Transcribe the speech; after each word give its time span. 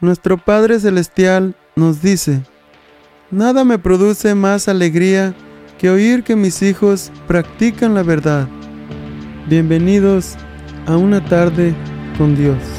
Nuestro 0.00 0.36
Padre 0.36 0.78
Celestial 0.78 1.56
nos 1.74 2.02
dice, 2.02 2.42
Nada 3.30 3.64
me 3.64 3.78
produce 3.78 4.34
más 4.34 4.68
alegría 4.68 5.34
que 5.78 5.88
oír 5.88 6.22
que 6.22 6.36
mis 6.36 6.60
hijos 6.62 7.10
practican 7.26 7.94
la 7.94 8.02
verdad. 8.02 8.46
Bienvenidos 9.48 10.34
a 10.86 10.98
una 10.98 11.24
tarde 11.24 11.74
con 12.18 12.36
Dios. 12.36 12.75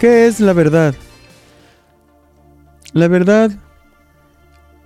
¿Qué 0.00 0.26
es 0.26 0.40
la 0.40 0.54
verdad? 0.54 0.94
La 2.94 3.06
verdad 3.06 3.50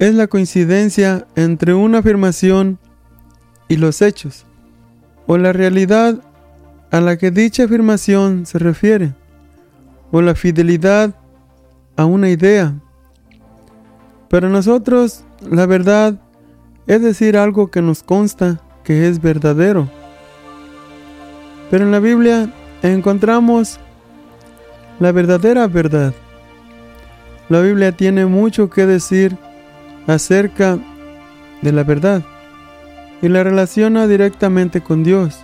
es 0.00 0.12
la 0.12 0.26
coincidencia 0.26 1.28
entre 1.36 1.72
una 1.72 1.98
afirmación 1.98 2.80
y 3.68 3.76
los 3.76 4.02
hechos, 4.02 4.44
o 5.28 5.38
la 5.38 5.52
realidad 5.52 6.18
a 6.90 7.00
la 7.00 7.16
que 7.16 7.30
dicha 7.30 7.62
afirmación 7.62 8.44
se 8.44 8.58
refiere, 8.58 9.14
o 10.10 10.20
la 10.20 10.34
fidelidad 10.34 11.14
a 11.94 12.06
una 12.06 12.28
idea. 12.28 12.74
Para 14.28 14.48
nosotros, 14.48 15.22
la 15.48 15.66
verdad 15.66 16.20
es 16.88 17.02
decir 17.02 17.36
algo 17.36 17.70
que 17.70 17.82
nos 17.82 18.02
consta 18.02 18.60
que 18.82 19.06
es 19.06 19.22
verdadero. 19.22 19.88
Pero 21.70 21.84
en 21.84 21.92
la 21.92 22.00
Biblia 22.00 22.52
encontramos 22.82 23.78
la 25.00 25.12
verdadera 25.12 25.66
verdad. 25.66 26.14
La 27.48 27.60
Biblia 27.60 27.92
tiene 27.92 28.26
mucho 28.26 28.70
que 28.70 28.86
decir 28.86 29.36
acerca 30.06 30.78
de 31.62 31.72
la 31.72 31.82
verdad 31.82 32.22
y 33.22 33.28
la 33.28 33.42
relaciona 33.42 34.06
directamente 34.06 34.80
con 34.80 35.02
Dios. 35.04 35.38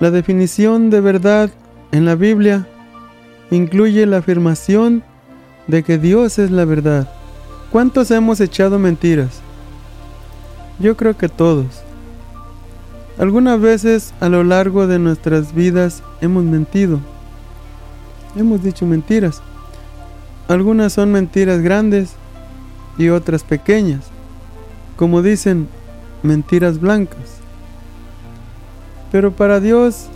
La 0.00 0.10
definición 0.10 0.90
de 0.90 1.00
verdad 1.00 1.50
en 1.92 2.04
la 2.04 2.16
Biblia 2.16 2.66
incluye 3.50 4.06
la 4.06 4.18
afirmación 4.18 5.02
de 5.66 5.82
que 5.82 5.98
Dios 5.98 6.38
es 6.38 6.50
la 6.50 6.64
verdad. 6.64 7.08
¿Cuántos 7.70 8.10
hemos 8.10 8.40
echado 8.40 8.78
mentiras? 8.78 9.40
Yo 10.78 10.96
creo 10.96 11.16
que 11.16 11.28
todos. 11.28 11.82
Algunas 13.18 13.60
veces 13.60 14.12
a 14.20 14.28
lo 14.28 14.42
largo 14.42 14.86
de 14.86 14.98
nuestras 14.98 15.54
vidas 15.54 16.02
hemos 16.20 16.44
mentido 16.44 17.00
hemos 18.36 18.62
dicho 18.62 18.86
mentiras. 18.86 19.42
Algunas 20.48 20.92
son 20.92 21.12
mentiras 21.12 21.60
grandes 21.60 22.14
y 22.98 23.08
otras 23.08 23.42
pequeñas. 23.42 24.04
Como 24.96 25.22
dicen, 25.22 25.68
mentiras 26.22 26.80
blancas. 26.80 27.38
Pero 29.10 29.32
para 29.32 29.60
Dios 29.60 30.06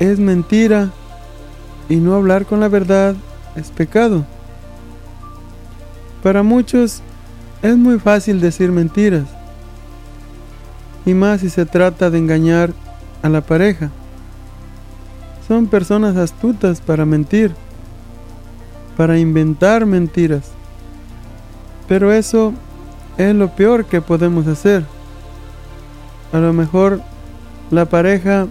es 0.00 0.18
mentira 0.18 0.90
y 1.88 1.96
no 1.96 2.14
hablar 2.14 2.46
con 2.46 2.60
la 2.60 2.68
verdad 2.68 3.14
es 3.56 3.70
pecado. 3.70 4.24
Para 6.22 6.42
muchos 6.42 7.02
es 7.62 7.76
muy 7.76 7.98
fácil 7.98 8.40
decir 8.40 8.70
mentiras. 8.72 9.26
Y 11.06 11.14
más 11.14 11.40
si 11.40 11.50
se 11.50 11.64
trata 11.64 12.10
de 12.10 12.18
engañar 12.18 12.72
a 13.22 13.28
la 13.28 13.40
pareja. 13.40 13.90
Son 15.48 15.66
personas 15.66 16.14
astutas 16.18 16.82
para 16.82 17.06
mentir, 17.06 17.54
para 18.98 19.18
inventar 19.18 19.86
mentiras. 19.86 20.50
Pero 21.88 22.12
eso 22.12 22.52
es 23.16 23.34
lo 23.34 23.48
peor 23.48 23.86
que 23.86 24.02
podemos 24.02 24.46
hacer. 24.46 24.84
A 26.34 26.38
lo 26.38 26.52
mejor 26.52 27.00
la 27.70 27.86
pareja, 27.86 28.46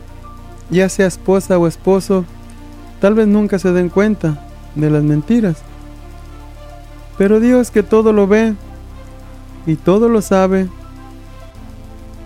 ya 0.71 0.89
sea 0.89 1.05
esposa 1.05 1.59
o 1.59 1.67
esposo, 1.67 2.25
tal 2.99 3.13
vez 3.13 3.27
nunca 3.27 3.59
se 3.59 3.71
den 3.71 3.89
cuenta 3.89 4.43
de 4.73 4.89
las 4.89 5.03
mentiras. 5.03 5.57
Pero 7.19 7.39
Dios 7.39 7.69
que 7.69 7.83
todo 7.83 8.11
lo 8.11 8.25
ve 8.25 8.55
y 9.67 9.75
todo 9.75 10.09
lo 10.09 10.23
sabe, 10.23 10.67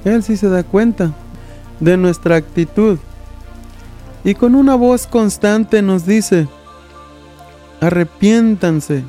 Él 0.05 0.23
sí 0.23 0.37
se 0.37 0.47
da 0.47 0.63
cuenta 0.63 1.11
de 1.81 1.97
nuestra 1.97 2.37
actitud 2.37 2.99
y 4.23 4.35
con 4.35 4.55
una 4.55 4.75
voz 4.75 5.07
constante 5.07 5.81
nos 5.81 6.05
dice, 6.05 6.47
arrepiéntanse, 7.79 9.03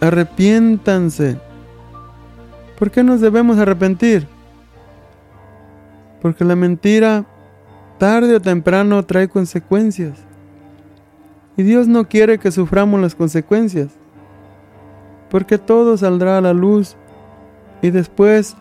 arrepiéntanse. 0.00 1.38
¿Por 2.78 2.90
qué 2.90 3.02
nos 3.04 3.20
debemos 3.20 3.58
arrepentir? 3.58 4.26
Porque 6.20 6.44
la 6.44 6.56
mentira 6.56 7.26
tarde 7.98 8.36
o 8.36 8.40
temprano 8.40 9.04
trae 9.04 9.28
consecuencias. 9.28 10.18
Y 11.56 11.62
Dios 11.62 11.86
no 11.86 12.08
quiere 12.08 12.38
que 12.38 12.50
suframos 12.50 13.00
las 13.00 13.14
consecuencias. 13.14 13.90
Porque 15.30 15.58
todo 15.58 15.96
saldrá 15.96 16.38
a 16.38 16.40
la 16.40 16.52
luz 16.52 16.96
y 17.82 17.90
después 17.90 18.56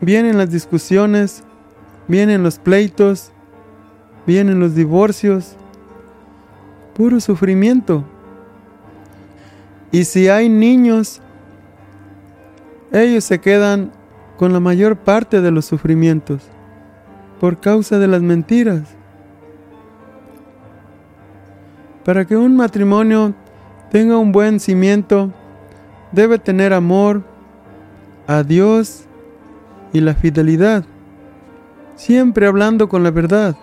vienen 0.00 0.36
las 0.36 0.50
discusiones, 0.50 1.44
vienen 2.08 2.42
los 2.42 2.58
pleitos, 2.58 3.31
vienen 4.26 4.60
los 4.60 4.74
divorcios, 4.74 5.56
puro 6.94 7.20
sufrimiento. 7.20 8.04
Y 9.90 10.04
si 10.04 10.28
hay 10.28 10.48
niños, 10.48 11.20
ellos 12.92 13.24
se 13.24 13.40
quedan 13.40 13.92
con 14.36 14.52
la 14.52 14.60
mayor 14.60 14.96
parte 14.96 15.40
de 15.40 15.50
los 15.50 15.64
sufrimientos 15.64 16.42
por 17.40 17.58
causa 17.58 17.98
de 17.98 18.08
las 18.08 18.22
mentiras. 18.22 18.82
Para 22.04 22.24
que 22.24 22.36
un 22.36 22.56
matrimonio 22.56 23.34
tenga 23.90 24.16
un 24.16 24.32
buen 24.32 24.60
cimiento, 24.60 25.32
debe 26.12 26.38
tener 26.38 26.72
amor 26.72 27.22
a 28.26 28.42
Dios 28.42 29.04
y 29.92 30.00
la 30.00 30.14
fidelidad, 30.14 30.84
siempre 31.96 32.46
hablando 32.46 32.88
con 32.88 33.02
la 33.02 33.10
verdad 33.10 33.56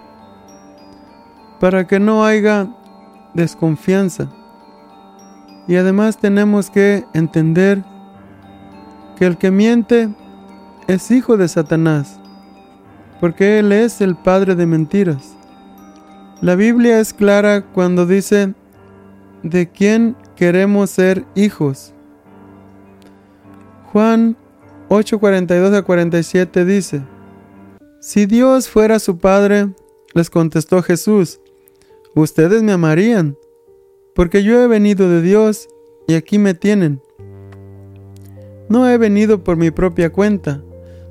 para 1.60 1.88
que 1.88 2.00
no 2.00 2.26
haya 2.26 2.68
desconfianza. 3.34 4.30
Y 5.68 5.76
además 5.76 6.18
tenemos 6.18 6.70
que 6.70 7.06
entender 7.14 7.84
que 9.18 9.26
el 9.26 9.38
que 9.38 9.52
miente 9.52 10.10
es 10.88 11.12
hijo 11.12 11.38
de 11.38 11.48
Satanás, 11.48 12.20
porque 13.20 13.60
él 13.60 13.72
es 13.72 14.02
el 14.02 14.16
padre 14.16 14.56
de 14.56 14.66
mentiras. 14.66 15.36
La 16.42 16.56
Biblia 16.56 17.00
es 17.00 17.14
clara 17.14 17.62
cuando 17.62 18.06
dice 18.06 18.54
de 19.44 19.70
quién 19.70 20.16
queremos 20.36 20.90
ser 20.90 21.26
hijos. 21.36 21.94
Juan 23.92 24.38
8:42 24.88 25.76
a 25.76 25.82
47 25.82 26.66
dice, 26.66 27.02
Si 28.00 28.26
Dios 28.26 28.70
fuera 28.70 29.00
su 29.00 29.18
Padre, 29.18 29.74
les 30.14 30.30
contestó 30.30 30.82
Jesús, 30.82 31.40
ustedes 32.16 32.64
me 32.64 32.72
amarían, 32.72 33.38
porque 34.16 34.44
yo 34.44 34.62
he 34.62 34.68
venido 34.68 35.10
de 35.10 35.22
Dios 35.22 35.70
y 36.08 36.16
aquí 36.16 36.38
me 36.38 36.54
tienen. 36.54 37.02
No 38.68 38.88
he 38.90 38.98
venido 38.98 39.44
por 39.44 39.58
mi 39.58 39.72
propia 39.72 40.12
cuenta, 40.12 40.62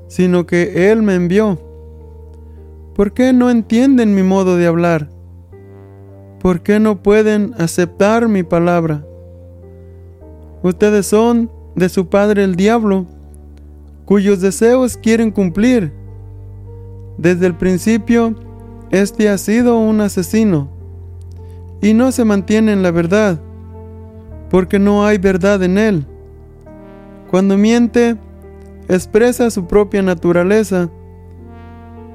sino 0.07 0.45
que 0.45 0.91
Él 0.91 1.01
me 1.01 1.15
envió. 1.15 1.59
¿Por 2.95 3.13
qué 3.13 3.33
no 3.33 3.49
entienden 3.49 4.15
mi 4.15 4.23
modo 4.23 4.57
de 4.57 4.67
hablar? 4.67 5.09
¿Por 6.39 6.61
qué 6.61 6.79
no 6.79 7.01
pueden 7.01 7.53
aceptar 7.57 8.27
mi 8.27 8.43
palabra? 8.43 9.05
Ustedes 10.63 11.05
son 11.05 11.49
de 11.75 11.89
su 11.89 12.09
padre 12.09 12.43
el 12.43 12.55
diablo, 12.55 13.05
cuyos 14.05 14.41
deseos 14.41 14.97
quieren 14.97 15.31
cumplir. 15.31 15.93
Desde 17.17 17.47
el 17.47 17.55
principio, 17.55 18.35
este 18.91 19.29
ha 19.29 19.37
sido 19.37 19.77
un 19.77 20.01
asesino 20.01 20.78
y 21.81 21.93
no 21.93 22.11
se 22.11 22.25
mantiene 22.25 22.73
en 22.73 22.83
la 22.83 22.91
verdad, 22.91 23.39
porque 24.49 24.79
no 24.79 25.05
hay 25.05 25.17
verdad 25.17 25.63
en 25.63 25.77
él. 25.77 26.05
Cuando 27.29 27.57
miente, 27.57 28.17
expresa 28.87 29.49
su 29.49 29.67
propia 29.67 30.01
naturaleza, 30.01 30.89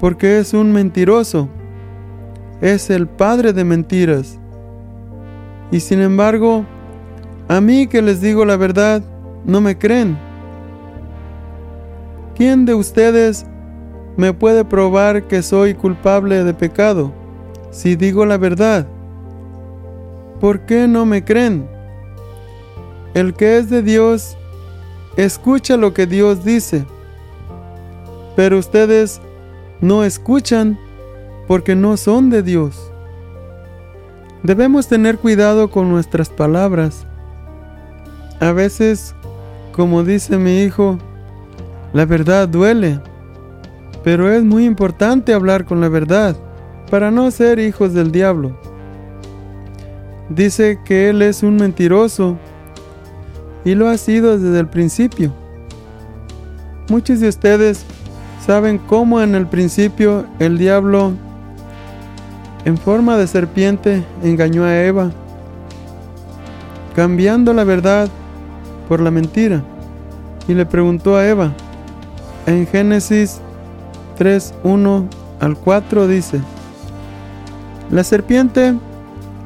porque 0.01 0.39
es 0.39 0.53
un 0.53 0.73
mentiroso, 0.73 1.49
es 2.61 2.91
el 2.91 3.07
padre 3.07 3.53
de 3.53 3.65
mentiras. 3.65 4.39
Y 5.71 5.81
sin 5.81 6.01
embargo, 6.01 6.65
a 7.49 7.61
mí 7.61 7.87
que 7.87 8.03
les 8.03 8.21
digo 8.21 8.45
la 8.45 8.57
verdad, 8.57 9.03
no 9.45 9.61
me 9.61 9.79
creen. 9.79 10.19
¿Quién 12.35 12.65
de 12.65 12.75
ustedes 12.75 13.47
me 14.17 14.33
puede 14.33 14.65
probar 14.65 15.29
que 15.29 15.43
soy 15.43 15.75
culpable 15.75 16.43
de 16.43 16.55
pecado 16.55 17.13
si 17.71 17.97
digo 17.97 18.27
la 18.27 18.39
verdad? 18.39 18.87
¿Por 20.45 20.61
qué 20.67 20.87
no 20.87 21.07
me 21.07 21.25
creen? 21.25 21.67
El 23.15 23.33
que 23.33 23.57
es 23.57 23.71
de 23.71 23.81
Dios, 23.81 24.37
escucha 25.17 25.79
lo 25.79 25.95
que 25.95 26.07
Dios 26.07 26.45
dice. 26.45 26.85
Pero 28.37 28.59
ustedes 28.59 29.23
no 29.81 30.05
escuchan 30.05 30.79
porque 31.49 31.75
no 31.75 31.97
son 31.97 32.29
de 32.29 32.43
Dios. 32.43 32.93
Debemos 34.43 34.87
tener 34.87 35.17
cuidado 35.17 35.71
con 35.71 35.89
nuestras 35.89 36.29
palabras. 36.29 37.07
A 38.39 38.53
veces, 38.53 39.15
como 39.73 40.05
dice 40.05 40.37
mi 40.37 40.61
hijo, 40.61 40.99
la 41.95 42.05
verdad 42.05 42.49
duele, 42.51 43.01
pero 44.03 44.31
es 44.31 44.45
muy 44.45 44.67
importante 44.67 45.33
hablar 45.33 45.65
con 45.65 45.81
la 45.81 45.89
verdad 45.89 46.37
para 46.91 47.11
no 47.11 47.31
ser 47.31 47.59
hijos 47.59 47.95
del 47.95 48.13
diablo. 48.13 48.74
Dice 50.29 50.79
que 50.85 51.11
él 51.11 51.23
es 51.23 51.43
un 51.43 51.57
mentiroso 51.57 52.37
y 53.65 53.75
lo 53.75 53.89
ha 53.89 53.97
sido 53.99 54.39
desde 54.39 54.59
el 54.61 54.69
principio. 54.69 55.33
Muchos 56.89 57.21
de 57.21 57.29
ustedes 57.29 57.85
saben 58.45 58.79
cómo 58.79 59.21
en 59.21 59.35
el 59.35 59.47
principio 59.47 60.27
el 60.39 60.59
diablo 60.59 61.13
en 62.65 62.79
forma 62.79 63.17
de 63.17 63.27
serpiente 63.27 64.05
engañó 64.23 64.65
a 64.65 64.83
Eva, 64.83 65.11
cambiando 66.97 67.53
la 67.53 67.65
verdad 67.65 68.09
por 68.89 69.01
la 69.01 69.11
mentira, 69.11 69.63
y 70.49 70.55
le 70.55 70.65
preguntó 70.65 71.17
a 71.17 71.27
Eva, 71.27 71.53
en 72.47 72.67
Génesis 72.67 73.41
3, 74.17 74.55
1 74.63 75.09
al 75.41 75.57
4 75.57 76.07
dice, 76.07 76.41
la 77.91 78.05
serpiente 78.05 78.75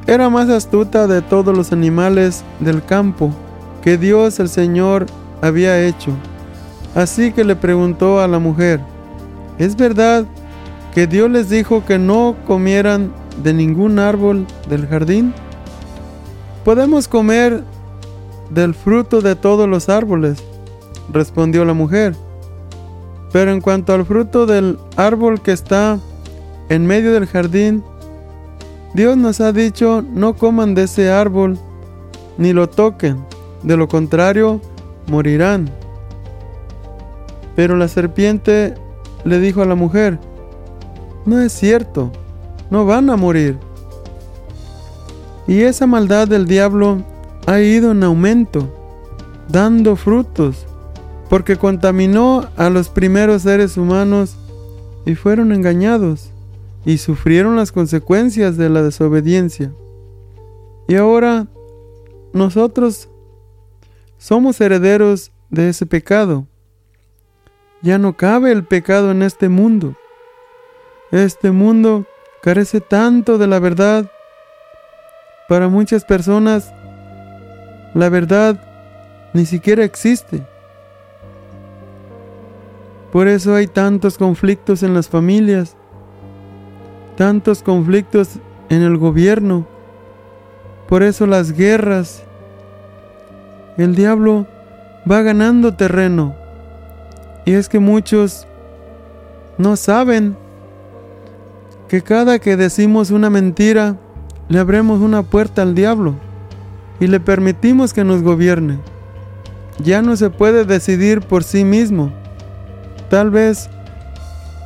era 0.09 0.27
más 0.27 0.49
astuta 0.49 1.05
de 1.05 1.21
todos 1.21 1.55
los 1.55 1.71
animales 1.71 2.43
del 2.59 2.83
campo 2.83 3.31
que 3.83 3.95
Dios 3.95 4.39
el 4.39 4.49
Señor 4.49 5.05
había 5.39 5.85
hecho. 5.85 6.09
Así 6.95 7.31
que 7.31 7.43
le 7.43 7.55
preguntó 7.55 8.19
a 8.19 8.27
la 8.27 8.39
mujer, 8.39 8.79
¿es 9.59 9.75
verdad 9.75 10.25
que 10.95 11.05
Dios 11.05 11.29
les 11.29 11.51
dijo 11.51 11.85
que 11.85 11.99
no 11.99 12.35
comieran 12.47 13.13
de 13.43 13.53
ningún 13.53 13.99
árbol 13.99 14.47
del 14.67 14.87
jardín? 14.87 15.31
Podemos 16.65 17.07
comer 17.07 17.63
del 18.49 18.73
fruto 18.73 19.21
de 19.21 19.35
todos 19.35 19.69
los 19.69 19.89
árboles, 19.89 20.43
respondió 21.13 21.65
la 21.65 21.73
mujer. 21.73 22.15
Pero 23.31 23.51
en 23.51 23.61
cuanto 23.61 23.93
al 23.93 24.07
fruto 24.07 24.47
del 24.47 24.79
árbol 24.95 25.39
que 25.39 25.51
está 25.51 25.99
en 26.69 26.87
medio 26.87 27.13
del 27.13 27.27
jardín, 27.27 27.83
Dios 28.93 29.17
nos 29.17 29.39
ha 29.39 29.51
dicho 29.51 30.01
no 30.01 30.35
coman 30.35 30.73
de 30.73 30.83
ese 30.83 31.11
árbol 31.11 31.57
ni 32.37 32.53
lo 32.53 32.69
toquen, 32.69 33.23
de 33.63 33.77
lo 33.77 33.87
contrario 33.87 34.61
morirán. 35.07 35.69
Pero 37.55 37.75
la 37.75 37.87
serpiente 37.87 38.73
le 39.25 39.39
dijo 39.39 39.61
a 39.61 39.65
la 39.65 39.75
mujer, 39.75 40.17
no 41.25 41.39
es 41.39 41.51
cierto, 41.51 42.11
no 42.71 42.85
van 42.85 43.09
a 43.09 43.17
morir. 43.17 43.57
Y 45.47 45.61
esa 45.61 45.85
maldad 45.85 46.27
del 46.27 46.45
diablo 46.45 47.03
ha 47.45 47.59
ido 47.59 47.91
en 47.91 48.03
aumento, 48.03 48.69
dando 49.49 49.95
frutos, 49.95 50.65
porque 51.29 51.57
contaminó 51.57 52.47
a 52.55 52.69
los 52.69 52.89
primeros 52.89 53.43
seres 53.43 53.77
humanos 53.77 54.35
y 55.05 55.15
fueron 55.15 55.51
engañados 55.51 56.31
y 56.85 56.97
sufrieron 56.97 57.55
las 57.55 57.71
consecuencias 57.71 58.57
de 58.57 58.69
la 58.69 58.81
desobediencia. 58.81 59.73
Y 60.87 60.95
ahora 60.95 61.47
nosotros 62.33 63.09
somos 64.17 64.59
herederos 64.61 65.31
de 65.49 65.69
ese 65.69 65.85
pecado. 65.85 66.47
Ya 67.81 67.97
no 67.97 68.17
cabe 68.17 68.51
el 68.51 68.65
pecado 68.65 69.11
en 69.11 69.23
este 69.23 69.49
mundo. 69.49 69.95
Este 71.11 71.51
mundo 71.51 72.05
carece 72.41 72.81
tanto 72.81 73.37
de 73.37 73.47
la 73.47 73.59
verdad. 73.59 74.11
Para 75.47 75.67
muchas 75.67 76.05
personas, 76.05 76.73
la 77.93 78.09
verdad 78.09 78.59
ni 79.33 79.45
siquiera 79.45 79.83
existe. 79.83 80.45
Por 83.11 83.27
eso 83.27 83.55
hay 83.55 83.67
tantos 83.67 84.17
conflictos 84.17 84.83
en 84.83 84.93
las 84.93 85.09
familias, 85.09 85.75
tantos 87.19 87.63
conflictos 87.63 88.39
en 88.69 88.81
el 88.81 88.95
gobierno. 88.95 89.67
Por 90.87 91.03
eso 91.03 91.27
las 91.27 91.51
guerras. 91.51 92.23
El 93.75 93.93
diablo 93.93 94.47
va 95.09 95.21
ganando 95.21 95.73
terreno. 95.73 96.33
Y 97.45 97.55
es 97.55 97.67
que 97.67 97.79
muchos 97.79 98.47
no 99.57 99.75
saben 99.75 100.37
que 101.89 102.01
cada 102.01 102.39
que 102.39 102.55
decimos 102.55 103.11
una 103.11 103.29
mentira, 103.29 103.97
le 104.47 104.59
abremos 104.59 105.01
una 105.01 105.21
puerta 105.21 105.61
al 105.61 105.75
diablo 105.75 106.15
y 107.01 107.07
le 107.07 107.19
permitimos 107.19 107.93
que 107.93 108.05
nos 108.05 108.23
gobierne. 108.23 108.79
Ya 109.83 110.01
no 110.01 110.15
se 110.15 110.29
puede 110.29 110.63
decidir 110.63 111.19
por 111.19 111.43
sí 111.43 111.65
mismo. 111.65 112.13
Tal 113.09 113.29
vez 113.29 113.69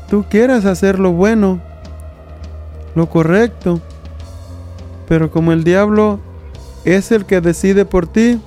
tú 0.08 0.24
quieras 0.30 0.66
hacer 0.66 1.00
lo 1.00 1.14
bueno, 1.14 1.73
lo 2.96 3.10
correcto. 3.10 3.80
Pero 5.08 5.32
como 5.32 5.52
el 5.52 5.64
diablo 5.64 6.20
es 6.86 7.12
el 7.12 7.26
que 7.26 7.42
decide 7.42 7.86
por 7.86 8.08
ti, 8.08 8.40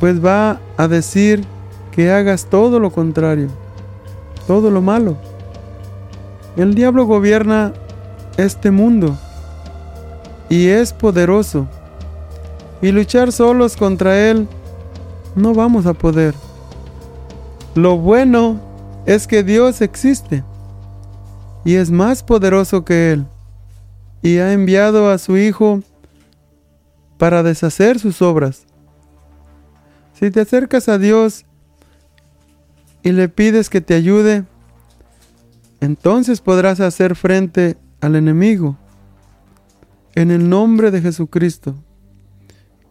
pues 0.00 0.24
va 0.24 0.60
a 0.76 0.88
decir 0.88 1.44
que 1.92 2.10
hagas 2.12 2.46
todo 2.46 2.78
lo 2.78 2.90
contrario, 2.90 3.48
todo 4.46 4.70
lo 4.70 4.80
malo. 4.80 5.16
El 6.56 6.74
diablo 6.74 7.06
gobierna 7.06 7.72
este 8.36 8.70
mundo 8.70 9.16
y 10.48 10.68
es 10.68 10.92
poderoso. 10.92 11.66
Y 12.80 12.92
luchar 12.92 13.32
solos 13.32 13.76
contra 13.76 14.30
él 14.30 14.46
no 15.34 15.52
vamos 15.52 15.86
a 15.86 15.94
poder. 15.94 16.34
Lo 17.74 17.96
bueno 17.96 18.60
es 19.04 19.26
que 19.26 19.42
Dios 19.42 19.80
existe 19.80 20.44
y 21.64 21.74
es 21.74 21.90
más 21.90 22.22
poderoso 22.22 22.84
que 22.84 23.12
él 23.12 23.26
y 24.22 24.38
ha 24.38 24.52
enviado 24.52 25.10
a 25.10 25.18
su 25.18 25.36
Hijo 25.36 25.82
para 27.18 27.42
deshacer 27.42 27.98
sus 27.98 28.22
obras. 28.22 28.66
Si 30.14 30.30
te 30.30 30.40
acercas 30.40 30.88
a 30.88 30.98
Dios 30.98 31.44
y 33.02 33.12
le 33.12 33.28
pides 33.28 33.70
que 33.70 33.80
te 33.80 33.94
ayude, 33.94 34.44
entonces 35.80 36.40
podrás 36.40 36.80
hacer 36.80 37.14
frente 37.14 37.76
al 38.00 38.16
enemigo 38.16 38.76
en 40.14 40.30
el 40.32 40.48
nombre 40.48 40.90
de 40.90 41.00
Jesucristo, 41.00 41.76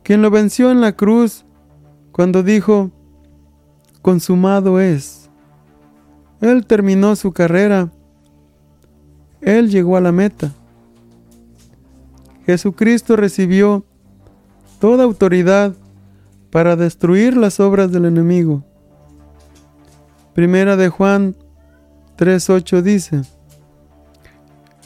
quien 0.04 0.22
lo 0.22 0.32
venció 0.32 0.72
en 0.72 0.80
la 0.80 0.94
cruz 0.94 1.44
cuando 2.14 2.44
dijo, 2.44 2.92
consumado 4.02 4.80
es. 4.80 5.30
Él 6.40 6.66
terminó 6.66 7.18
su 7.18 7.34
carrera, 7.34 7.92
Él 9.42 9.70
llegó 9.70 9.98
a 9.98 10.02
la 10.02 10.14
meta. 10.14 10.54
Jesucristo 12.48 13.18
recibió 13.18 13.84
toda 14.80 15.04
autoridad 15.04 15.74
para 16.50 16.78
destruir 16.78 17.36
las 17.36 17.60
obras 17.60 17.92
del 17.92 18.06
enemigo. 18.06 18.64
Primera 20.34 20.78
de 20.78 20.88
Juan 20.88 21.36
3.8 22.18 22.82
dice, 22.82 23.22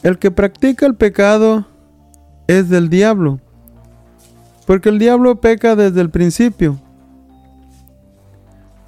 El 0.02 0.18
que 0.18 0.32
practica 0.32 0.86
el 0.86 0.96
pecado 0.96 1.68
es 2.48 2.68
del 2.68 2.88
diablo, 2.88 3.38
porque 4.66 4.88
el 4.88 4.98
diablo 4.98 5.40
peca 5.40 5.76
desde 5.76 6.00
el 6.00 6.10
principio. 6.10 6.80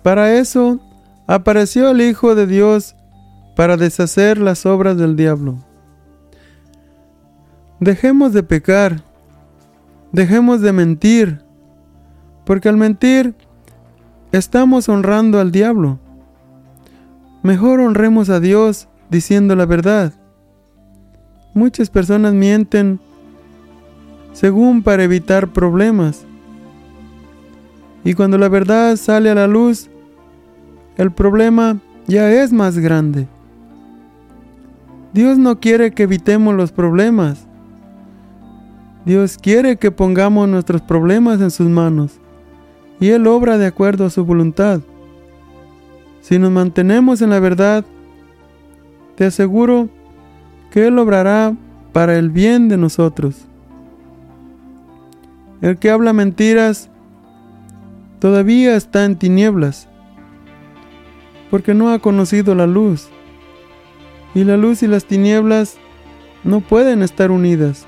Para 0.02 0.34
eso 0.34 0.80
apareció 1.28 1.90
el 1.90 2.00
Hijo 2.00 2.34
de 2.34 2.48
Dios 2.48 2.96
para 3.54 3.76
deshacer 3.76 4.36
las 4.38 4.66
obras 4.66 4.96
del 4.96 5.14
diablo. 5.14 5.58
Dejemos 7.80 8.32
de 8.32 8.42
pecar, 8.42 9.02
dejemos 10.12 10.60
de 10.60 10.72
mentir, 10.72 11.40
porque 12.44 12.68
al 12.68 12.76
mentir 12.76 13.34
estamos 14.32 14.88
honrando 14.88 15.40
al 15.40 15.50
diablo. 15.50 15.98
Mejor 17.42 17.80
honremos 17.80 18.30
a 18.30 18.40
Dios 18.40 18.88
diciendo 19.10 19.56
la 19.56 19.66
verdad. 19.66 20.12
Muchas 21.52 21.90
personas 21.90 22.32
mienten 22.32 23.00
según 24.32 24.82
para 24.82 25.04
evitar 25.04 25.52
problemas. 25.52 26.24
Y 28.04 28.14
cuando 28.14 28.38
la 28.38 28.48
verdad 28.48 28.96
sale 28.96 29.30
a 29.30 29.34
la 29.34 29.46
luz, 29.46 29.88
el 30.96 31.10
problema 31.10 31.78
ya 32.06 32.30
es 32.30 32.52
más 32.52 32.78
grande. 32.78 33.26
Dios 35.12 35.38
no 35.38 35.60
quiere 35.60 35.92
que 35.92 36.02
evitemos 36.02 36.54
los 36.54 36.72
problemas. 36.72 37.46
Dios 39.04 39.36
quiere 39.36 39.76
que 39.76 39.90
pongamos 39.90 40.48
nuestros 40.48 40.80
problemas 40.80 41.40
en 41.40 41.50
sus 41.50 41.68
manos 41.68 42.20
y 43.00 43.10
Él 43.10 43.26
obra 43.26 43.58
de 43.58 43.66
acuerdo 43.66 44.06
a 44.06 44.10
su 44.10 44.24
voluntad. 44.24 44.80
Si 46.22 46.38
nos 46.38 46.50
mantenemos 46.50 47.20
en 47.20 47.30
la 47.30 47.38
verdad, 47.38 47.84
te 49.14 49.26
aseguro 49.26 49.90
que 50.70 50.86
Él 50.86 50.98
obrará 50.98 51.54
para 51.92 52.18
el 52.18 52.30
bien 52.30 52.68
de 52.68 52.78
nosotros. 52.78 53.44
El 55.60 55.78
que 55.78 55.90
habla 55.90 56.12
mentiras 56.12 56.88
todavía 58.20 58.74
está 58.74 59.04
en 59.04 59.16
tinieblas, 59.16 59.88
porque 61.50 61.74
no 61.74 61.90
ha 61.90 61.98
conocido 61.98 62.54
la 62.54 62.66
luz. 62.66 63.08
Y 64.34 64.44
la 64.44 64.56
luz 64.56 64.82
y 64.82 64.86
las 64.86 65.04
tinieblas 65.04 65.76
no 66.42 66.60
pueden 66.60 67.02
estar 67.02 67.30
unidas. 67.30 67.86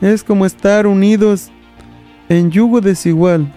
Es 0.00 0.22
como 0.22 0.44
estar 0.44 0.86
unidos 0.86 1.50
en 2.28 2.50
yugo 2.50 2.80
desigual. 2.80 3.52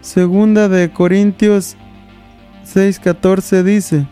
Segunda 0.00 0.68
de 0.68 0.90
Corintios 0.90 1.76
6:14 2.64 3.62
dice, 3.62 4.06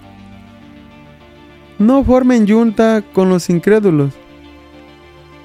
No 1.78 2.04
formen 2.04 2.46
yunta 2.46 3.02
con 3.12 3.28
los 3.28 3.48
incrédulos. 3.48 4.12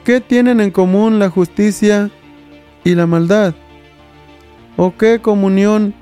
¿Qué 0.04 0.20
tienen 0.20 0.60
en 0.60 0.72
común 0.72 1.20
la 1.20 1.30
justicia 1.30 2.10
y 2.84 2.96
la 2.96 3.06
maldad? 3.06 3.54
¿O 4.78 4.96
qué 4.98 5.20
comunión 5.20 5.94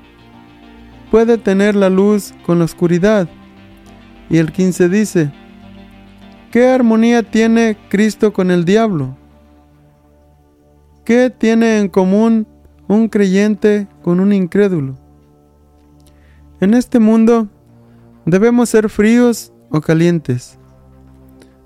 puede 1.10 1.36
tener 1.36 1.76
la 1.76 1.90
luz 1.90 2.32
con 2.46 2.58
la 2.58 2.64
oscuridad? 2.64 3.28
Y 4.30 4.38
el 4.38 4.52
15 4.52 4.88
dice, 4.88 5.32
¿qué 6.50 6.68
armonía 6.68 7.22
tiene 7.22 7.76
Cristo 7.88 8.32
con 8.32 8.50
el 8.50 8.64
diablo? 8.64 9.19
¿Qué 11.10 11.28
tiene 11.28 11.80
en 11.80 11.88
común 11.88 12.46
un 12.86 13.08
creyente 13.08 13.88
con 14.00 14.20
un 14.20 14.32
incrédulo? 14.32 14.94
En 16.60 16.72
este 16.72 17.00
mundo 17.00 17.48
debemos 18.26 18.68
ser 18.68 18.88
fríos 18.88 19.52
o 19.70 19.80
calientes. 19.80 20.56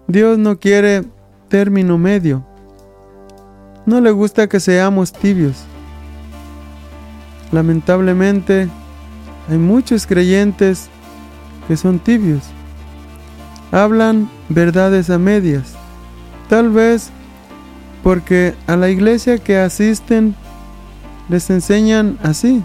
Dios 0.08 0.38
no 0.38 0.58
quiere 0.58 1.04
término 1.50 1.98
medio. 1.98 2.42
No 3.84 4.00
le 4.00 4.12
gusta 4.12 4.48
que 4.48 4.60
seamos 4.60 5.12
tibios. 5.12 5.66
Lamentablemente, 7.52 8.70
hay 9.50 9.58
muchos 9.58 10.06
creyentes 10.06 10.88
que 11.68 11.76
son 11.76 11.98
tibios. 11.98 12.44
Hablan 13.72 14.30
verdades 14.48 15.10
a 15.10 15.18
medias. 15.18 15.74
Tal 16.48 16.70
vez 16.70 17.12
porque 18.04 18.54
a 18.66 18.76
la 18.76 18.90
iglesia 18.90 19.38
que 19.38 19.56
asisten 19.58 20.36
les 21.30 21.48
enseñan 21.48 22.18
así. 22.22 22.62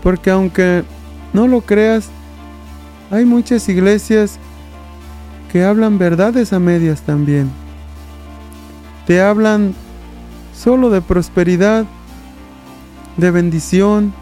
Porque 0.00 0.30
aunque 0.30 0.84
no 1.32 1.48
lo 1.48 1.60
creas, 1.60 2.08
hay 3.10 3.24
muchas 3.24 3.68
iglesias 3.68 4.38
que 5.50 5.64
hablan 5.64 5.98
verdades 5.98 6.52
a 6.52 6.60
medias 6.60 7.02
también. 7.02 7.50
Te 9.08 9.20
hablan 9.20 9.74
solo 10.56 10.88
de 10.90 11.02
prosperidad, 11.02 11.84
de 13.16 13.30
bendición, 13.32 14.12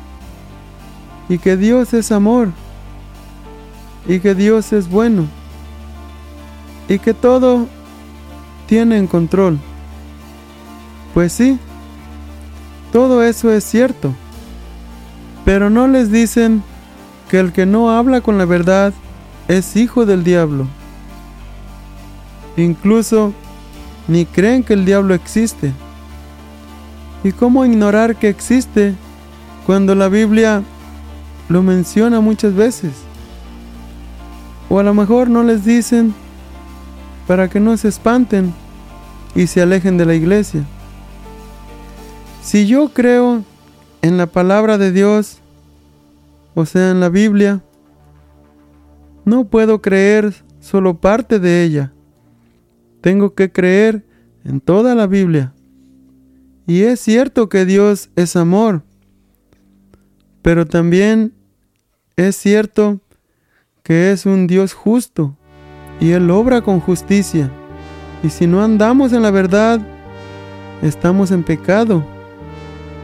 y 1.29 1.37
que 1.37 1.59
Dios 1.59 1.93
es 1.93 2.11
amor, 2.11 2.53
y 4.09 4.21
que 4.21 4.35
Dios 4.35 4.73
es 4.73 4.89
bueno, 4.89 5.27
y 6.89 7.01
que 7.01 7.13
todo 7.13 7.67
tiene 8.67 8.97
en 8.97 9.09
control. 9.09 9.59
Pues 11.17 11.33
sí, 11.33 11.59
todo 12.93 13.23
eso 13.23 13.51
es 13.51 13.65
cierto. 13.65 14.13
Pero 15.47 15.71
no 15.71 15.89
les 15.89 16.13
dicen 16.13 16.63
que 17.31 17.41
el 17.41 17.55
que 17.55 17.65
no 17.65 17.91
habla 17.91 18.21
con 18.21 18.37
la 18.37 18.45
verdad 18.45 18.93
es 19.49 19.77
hijo 19.77 20.05
del 20.05 20.25
diablo. 20.25 20.67
Incluso 22.59 23.33
ni 24.09 24.27
creen 24.27 24.63
que 24.63 24.75
el 24.75 24.85
diablo 24.85 25.15
existe. 25.15 25.73
¿Y 27.25 27.33
cómo 27.33 27.65
ignorar 27.65 28.17
que 28.17 28.29
existe 28.29 28.95
cuando 29.65 29.95
la 29.95 30.11
Biblia 30.11 30.63
lo 31.49 31.63
menciona 31.63 32.21
muchas 32.21 32.55
veces? 32.55 32.93
O 34.69 34.81
a 34.81 34.83
lo 34.83 34.93
mejor 34.93 35.31
no 35.31 35.43
les 35.45 35.65
dicen 35.65 36.15
para 37.27 37.49
que 37.49 37.59
no 37.59 37.75
se 37.79 37.89
espanten 37.89 38.53
y 39.35 39.47
se 39.47 39.63
alejen 39.63 39.97
de 39.97 40.05
la 40.05 40.15
iglesia. 40.15 40.67
Si 42.47 42.69
yo 42.69 42.91
creo 42.91 43.43
en 44.03 44.19
la 44.19 44.27
palabra 44.27 44.79
de 44.79 44.93
Dios, 44.93 45.39
o 46.55 46.65
sea, 46.65 46.93
en 46.93 47.01
la 47.01 47.09
Biblia, 47.09 47.61
no 49.25 49.47
puedo 49.47 49.83
creer 49.83 50.33
solo 50.61 51.01
parte 51.01 51.41
de 51.41 51.65
ella. 51.65 51.93
Tengo 53.01 53.35
que 53.35 53.51
creer 53.51 54.05
en 54.45 54.61
toda 54.61 54.95
la 54.95 55.09
Biblia. 55.09 55.55
Y 56.69 56.83
es 56.83 57.01
cierto 57.01 57.49
que 57.49 57.65
Dios 57.65 58.11
es 58.15 58.37
amor, 58.37 58.85
pero 60.41 60.67
también 60.67 61.33
es 62.15 62.37
cierto 62.37 63.01
que 63.83 64.13
es 64.13 64.25
un 64.25 64.47
Dios 64.47 64.73
justo 64.73 65.37
y 65.99 66.13
Él 66.13 66.31
obra 66.31 66.63
con 66.63 66.79
justicia. 66.79 67.51
Y 68.23 68.31
si 68.31 68.47
no 68.47 68.63
andamos 68.63 69.13
en 69.13 69.23
la 69.23 69.33
verdad, 69.33 69.81
estamos 70.81 71.33
en 71.33 71.43
pecado 71.43 72.15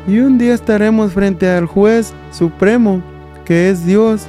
y 0.07 0.19
un 0.19 0.37
día 0.39 0.55
estaremos 0.55 1.13
frente 1.13 1.49
al 1.49 1.67
juez 1.67 2.13
supremo, 2.33 3.03
que 3.45 3.71
es 3.71 3.87
Dios, 3.87 4.27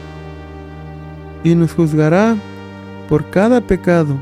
y 1.43 1.55
nos 1.55 1.73
juzgará 1.73 2.35
por 3.09 3.29
cada 3.29 3.59
pecado. 3.61 4.17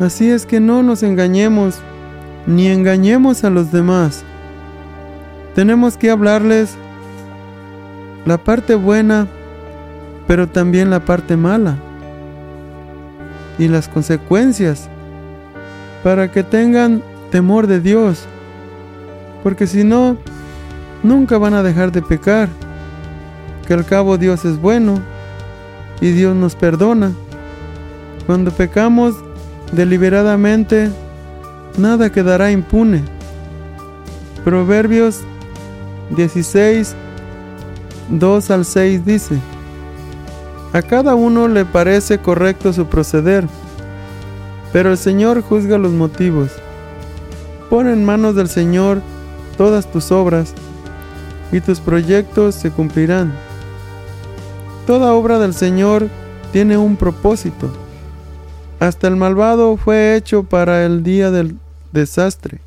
Así 0.00 0.30
es 0.30 0.46
que 0.46 0.58
no 0.58 0.82
nos 0.82 1.02
engañemos, 1.02 1.80
ni 2.46 2.68
engañemos 2.68 3.44
a 3.44 3.50
los 3.50 3.70
demás. 3.70 4.24
Tenemos 5.54 5.96
que 5.96 6.10
hablarles 6.10 6.76
la 8.24 8.38
parte 8.38 8.74
buena, 8.74 9.26
pero 10.26 10.48
también 10.48 10.88
la 10.88 11.04
parte 11.04 11.36
mala, 11.36 11.76
y 13.58 13.68
las 13.68 13.86
consecuencias, 13.88 14.88
para 16.02 16.32
que 16.32 16.42
tengan 16.42 17.02
temor 17.30 17.66
de 17.66 17.80
Dios 17.80 18.26
porque 19.42 19.66
si 19.66 19.84
no, 19.84 20.16
nunca 21.02 21.38
van 21.38 21.54
a 21.54 21.62
dejar 21.62 21.92
de 21.92 22.02
pecar. 22.02 22.48
Que 23.66 23.74
al 23.74 23.84
cabo 23.84 24.18
Dios 24.18 24.44
es 24.44 24.60
bueno 24.60 25.00
y 26.00 26.10
Dios 26.10 26.34
nos 26.34 26.56
perdona. 26.56 27.12
Cuando 28.26 28.50
pecamos 28.50 29.14
deliberadamente, 29.72 30.90
nada 31.78 32.10
quedará 32.10 32.50
impune. 32.50 33.02
Proverbios 34.44 35.20
16, 36.16 36.94
2 38.10 38.50
al 38.50 38.64
6 38.64 39.04
dice, 39.04 39.38
A 40.72 40.82
cada 40.82 41.14
uno 41.14 41.48
le 41.48 41.64
parece 41.64 42.18
correcto 42.18 42.72
su 42.72 42.86
proceder, 42.86 43.46
pero 44.72 44.90
el 44.90 44.98
Señor 44.98 45.42
juzga 45.42 45.78
los 45.78 45.92
motivos. 45.92 46.50
Pon 47.70 47.88
en 47.88 48.04
manos 48.04 48.34
del 48.34 48.48
Señor 48.48 49.00
todas 49.56 49.90
tus 49.90 50.10
obras 50.10 50.54
y 51.52 51.60
tus 51.60 51.80
proyectos 51.80 52.54
se 52.54 52.70
cumplirán. 52.70 53.32
Toda 54.86 55.12
obra 55.12 55.38
del 55.38 55.54
Señor 55.54 56.08
tiene 56.52 56.76
un 56.76 56.96
propósito. 56.96 57.70
Hasta 58.80 59.06
el 59.06 59.16
malvado 59.16 59.76
fue 59.76 60.16
hecho 60.16 60.42
para 60.42 60.84
el 60.84 61.02
día 61.04 61.30
del 61.30 61.58
desastre. 61.92 62.60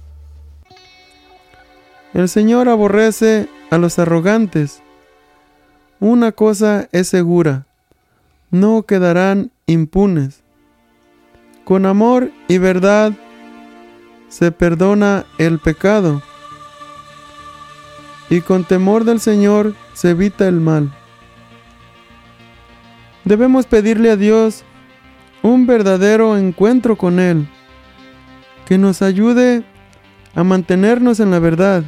El 2.13 2.29
Señor 2.29 2.69
aborrece 2.69 3.49
a 3.69 3.77
los 3.77 3.99
arrogantes. 3.99 4.81
Una 5.99 6.31
cosa 6.31 6.87
es 6.91 7.09
segura, 7.09 7.65
no 8.51 8.83
quedarán 8.83 9.51
impunes. 9.65 10.41
Con 11.65 11.85
amor 11.85 12.31
y 12.47 12.59
verdad 12.59 13.11
se 14.29 14.51
perdona 14.51 15.25
el 15.37 15.59
pecado 15.59 16.21
y 18.35 18.41
con 18.41 18.65
temor 18.65 19.05
del 19.05 19.21
Señor 19.21 19.75
se 19.93 20.09
evita 20.09 20.45
el 20.45 20.59
mal. 20.59 20.91
Debemos 23.23 23.65
pedirle 23.65 24.11
a 24.11 24.17
Dios 24.17 24.65
un 25.41 25.65
verdadero 25.65 26.35
encuentro 26.35 26.97
con 26.97 27.19
Él, 27.19 27.47
que 28.65 28.77
nos 28.77 29.01
ayude 29.01 29.63
a 30.35 30.43
mantenernos 30.43 31.21
en 31.21 31.31
la 31.31 31.39
verdad. 31.39 31.85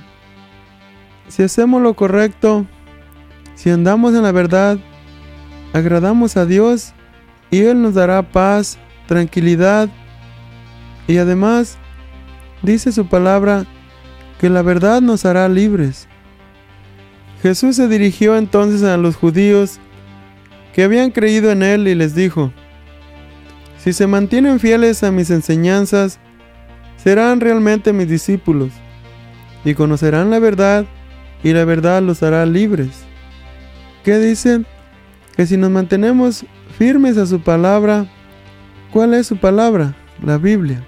Si 1.28 1.44
hacemos 1.44 1.82
lo 1.82 1.96
correcto, 1.96 2.66
si 3.56 3.70
andamos 3.70 4.16
en 4.16 4.24
la 4.24 4.32
verdad, 4.32 4.78
agradamos 5.74 6.38
a 6.38 6.46
Dios 6.46 6.94
y 7.52 7.64
Él 7.64 7.82
nos 7.82 7.94
dará 7.94 8.22
paz, 8.22 8.78
tranquilidad 9.06 9.90
y 11.08 11.18
además 11.18 11.78
dice 12.62 12.94
su 12.94 13.08
palabra 13.08 13.66
que 14.40 14.50
la 14.50 14.62
verdad 14.62 15.02
nos 15.02 15.26
hará 15.26 15.50
libres. 15.50 16.08
Jesús 17.42 17.76
se 17.76 17.88
dirigió 17.88 18.38
entonces 18.38 18.84
a 18.84 18.98
los 18.98 19.16
judíos 19.16 19.80
que 20.74 20.84
habían 20.84 21.12
creído 21.12 21.52
en 21.52 21.64
Él 21.64 21.88
y 21.88 21.96
les 21.96 22.16
dijo, 22.16 22.52
Si 23.78 23.94
se 23.94 24.08
mantienen 24.08 24.60
fieles 24.60 25.04
a 25.04 25.12
mis 25.12 25.30
enseñanzas, 25.30 26.20
serán 26.98 27.40
realmente 27.40 27.94
mis 27.94 28.10
discípulos 28.10 28.72
y 29.64 29.74
conocerán 29.76 30.30
la 30.30 30.40
verdad 30.40 30.86
y 31.44 31.54
la 31.54 31.66
verdad 31.66 32.02
los 32.02 32.24
hará 32.24 32.46
libres. 32.46 33.04
¿Qué 34.04 34.18
dice? 34.18 34.64
Que 35.36 35.46
si 35.46 35.58
nos 35.58 35.70
mantenemos 35.70 36.46
firmes 36.78 37.18
a 37.18 37.26
su 37.26 37.42
palabra, 37.42 38.08
¿cuál 38.92 39.14
es 39.14 39.28
su 39.28 39.38
palabra? 39.38 39.96
La 40.24 40.38
Biblia. 40.38 40.84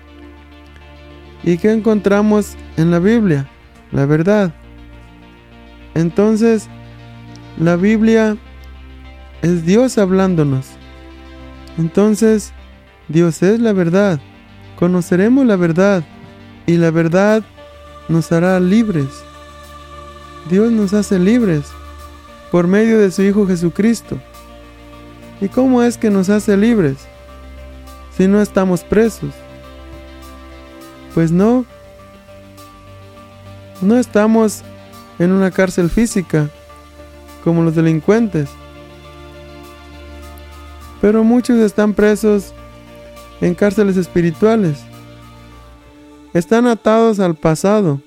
¿Y 1.44 1.58
qué 1.58 1.72
encontramos 1.72 2.56
en 2.78 2.92
la 2.92 3.00
Biblia? 3.00 3.48
La 3.92 4.06
verdad. 4.06 4.54
Entonces, 5.96 6.68
la 7.58 7.76
Biblia 7.76 8.38
es 9.42 9.66
Dios 9.66 9.98
hablándonos. 9.98 10.68
Entonces, 11.78 12.54
Dios 13.08 13.42
es 13.42 13.60
la 13.60 13.74
verdad. 13.74 14.20
Conoceremos 14.78 15.46
la 15.46 15.56
verdad 15.56 16.04
y 16.66 16.78
la 16.78 16.92
verdad 16.92 17.44
nos 18.08 18.32
hará 18.32 18.60
libres. 18.60 19.08
Dios 20.50 20.72
nos 20.72 20.94
hace 20.94 21.20
libres 21.20 21.66
por 22.52 22.68
medio 22.68 23.00
de 23.00 23.12
su 23.12 23.22
Hijo 23.24 23.46
Jesucristo. 23.48 24.20
¿Y 25.42 25.48
cómo 25.48 25.84
es 25.84 25.98
que 25.98 26.10
nos 26.10 26.30
hace 26.30 26.58
libres 26.58 26.98
si 28.16 28.28
no 28.28 28.42
estamos 28.42 28.84
presos? 28.84 29.34
Pues 31.14 31.32
no, 31.32 31.66
no 33.82 33.98
estamos 33.98 34.64
en 35.20 35.32
una 35.32 35.52
cárcel 35.52 35.90
física 35.90 36.50
como 37.44 37.62
los 37.62 37.76
delincuentes. 37.76 38.50
Pero 41.02 41.24
muchos 41.24 41.58
están 41.58 41.94
presos 41.94 42.54
en 43.42 43.56
cárceles 43.56 43.98
espirituales. 43.98 44.80
Están 46.34 46.68
atados 46.68 47.20
al 47.20 47.36
pasado, 47.36 48.02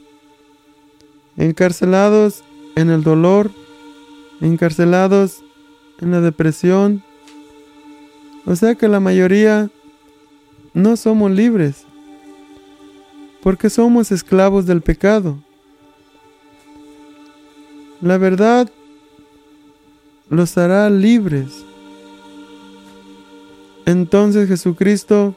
encarcelados 1.37 2.43
en 2.77 2.91
el 2.91 3.03
dolor, 3.03 3.51
encarcelados 4.41 5.43
en 6.01 6.13
la 6.13 6.21
depresión. 6.21 7.03
O 8.45 8.57
sea 8.57 8.75
que 8.75 8.89
la 8.89 9.01
mayoría 9.01 9.71
no 10.75 10.97
somos 10.97 11.31
libres, 11.31 11.85
porque 13.43 13.71
somos 13.71 14.13
esclavos 14.13 14.67
del 14.67 14.83
pecado. 14.83 15.39
La 18.03 18.19
verdad 18.19 18.69
los 20.29 20.59
hará 20.59 20.91
libres. 20.91 21.65
Entonces 23.87 24.49
Jesucristo 24.49 25.37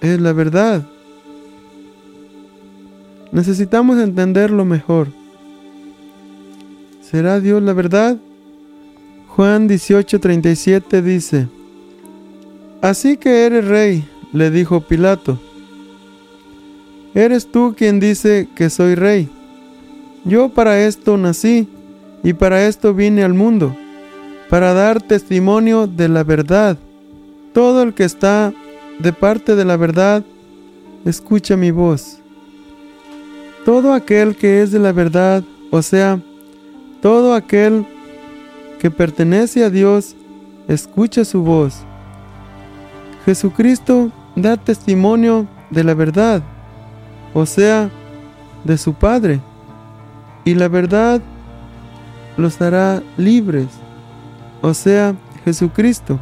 es 0.00 0.20
la 0.20 0.32
verdad. 0.32 0.86
Necesitamos 3.32 3.98
entenderlo 3.98 4.64
mejor. 4.64 5.08
¿Será 7.02 7.40
Dios 7.40 7.60
la 7.60 7.72
verdad? 7.72 8.16
Juan 9.28 9.68
18:37 9.68 11.02
dice, 11.02 11.48
Así 12.80 13.16
que 13.16 13.44
eres 13.44 13.66
rey, 13.66 14.08
le 14.32 14.52
dijo 14.52 14.82
Pilato. 14.82 15.40
Eres 17.12 17.50
tú 17.50 17.74
quien 17.76 17.98
dice 17.98 18.48
que 18.54 18.70
soy 18.70 18.94
rey. 18.94 19.28
Yo 20.24 20.50
para 20.50 20.80
esto 20.80 21.16
nací 21.16 21.68
y 22.24 22.32
para 22.32 22.66
esto 22.66 22.94
vine 22.94 23.22
al 23.22 23.34
mundo, 23.34 23.76
para 24.48 24.72
dar 24.72 25.02
testimonio 25.02 25.86
de 25.86 26.08
la 26.08 26.24
verdad. 26.24 26.78
Todo 27.52 27.82
el 27.82 27.92
que 27.92 28.04
está 28.04 28.52
de 28.98 29.12
parte 29.12 29.54
de 29.54 29.64
la 29.66 29.76
verdad, 29.76 30.24
escucha 31.04 31.56
mi 31.56 31.70
voz. 31.70 32.18
Todo 33.66 33.92
aquel 33.92 34.36
que 34.36 34.62
es 34.62 34.72
de 34.72 34.78
la 34.78 34.92
verdad, 34.92 35.44
o 35.70 35.82
sea, 35.82 36.18
todo 37.02 37.34
aquel 37.34 37.86
que 38.80 38.90
pertenece 38.90 39.62
a 39.62 39.68
Dios, 39.68 40.16
escucha 40.66 41.26
su 41.26 41.42
voz. 41.42 41.84
Jesucristo 43.26 44.10
da 44.34 44.56
testimonio 44.56 45.46
de 45.70 45.84
la 45.84 45.92
verdad, 45.92 46.42
o 47.34 47.44
sea, 47.44 47.90
de 48.64 48.78
su 48.78 48.94
Padre. 48.94 49.40
Y 50.46 50.54
la 50.54 50.68
verdad 50.68 51.20
los 52.36 52.60
hará 52.60 53.02
libres, 53.16 53.68
o 54.62 54.74
sea, 54.74 55.14
Jesucristo. 55.44 56.18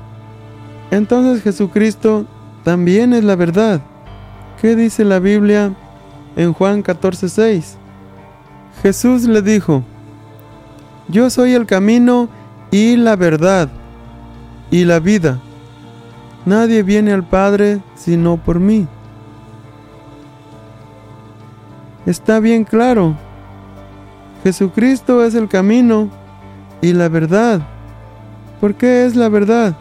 Entonces 0.90 1.42
Jesucristo 1.42 2.27
también 2.64 3.12
es 3.12 3.25
la 3.25 3.37
verdad. 3.37 3.81
¿Qué 4.61 4.77
dice 4.77 5.05
la 5.05 5.18
Biblia 5.18 5.75
en 6.37 6.53
Juan 6.53 6.83
14:6? 6.83 7.77
Jesús 8.83 9.25
le 9.25 9.42
dijo, 9.42 9.83
Yo 11.09 11.31
soy 11.31 11.55
el 11.55 11.66
camino 11.66 12.29
y 12.70 12.96
la 12.96 13.16
verdad 13.16 13.68
y 14.70 14.85
la 14.85 15.01
vida. 15.01 15.40
Nadie 16.44 16.83
viene 16.83 17.12
al 17.12 17.25
Padre 17.25 17.81
sino 17.94 18.37
por 18.37 18.59
mí. 18.59 18.87
Está 22.05 22.40
bien 22.40 22.64
claro 22.64 23.16
Jesucristo 24.42 25.24
es 25.24 25.35
el 25.35 25.48
camino 25.48 26.09
y 26.81 26.92
la 26.92 27.09
verdad. 27.09 27.61
¿Por 28.61 28.74
qué 28.74 29.07
es 29.07 29.16
la 29.16 29.28
verdad? 29.28 29.76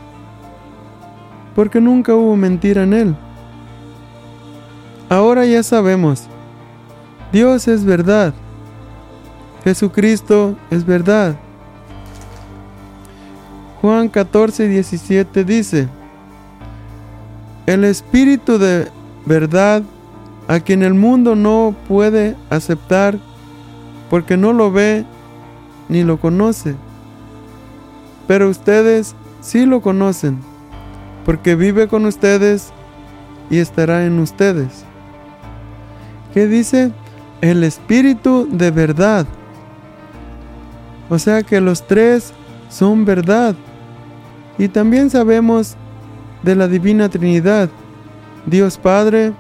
Porque 1.56 1.82
nunca 1.82 2.16
hubo 2.16 2.36
mentira 2.36 2.84
en 2.84 2.94
Él. 2.94 3.16
Ahora 5.10 5.46
ya 5.46 5.62
sabemos, 5.64 6.24
Dios 7.32 7.68
es 7.68 7.84
verdad. 7.84 8.34
Jesucristo 9.64 10.56
es 10.70 10.86
verdad. 10.86 11.36
Juan 13.82 14.10
14, 14.10 14.68
17 14.68 15.44
dice, 15.44 15.88
El 17.66 17.84
Espíritu 17.84 18.58
de 18.58 18.88
verdad, 19.26 19.82
a 20.48 20.60
quien 20.60 20.84
el 20.84 20.94
mundo 20.94 21.36
no 21.36 21.76
puede 21.88 22.36
aceptar, 22.50 23.18
porque 24.12 24.36
no 24.36 24.52
lo 24.52 24.74
ve 24.74 25.06
ni 25.88 26.04
lo 26.04 26.20
conoce. 26.20 26.76
Pero 28.28 28.50
ustedes 28.50 29.16
sí 29.40 29.66
lo 29.66 29.82
conocen, 29.82 30.38
porque 31.26 31.56
vive 31.56 31.88
con 31.88 32.06
ustedes 32.06 32.74
y 33.50 33.60
estará 33.60 34.06
en 34.06 34.20
ustedes. 34.20 34.84
¿Qué 36.34 36.46
dice? 36.46 36.92
El 37.40 37.64
Espíritu 37.64 38.50
de 38.52 38.70
verdad. 38.70 39.26
O 41.10 41.18
sea 41.18 41.42
que 41.44 41.62
los 41.62 41.88
tres 41.88 42.34
son 42.70 43.06
verdad. 43.06 43.56
Y 44.58 44.68
también 44.68 45.10
sabemos 45.10 45.78
de 46.44 46.56
la 46.56 46.68
Divina 46.68 47.08
Trinidad, 47.08 47.70
Dios 48.46 48.78
Padre, 48.78 49.32